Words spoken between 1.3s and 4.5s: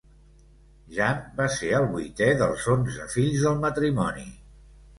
va ser el vuitè dels onze fills del matrimoni.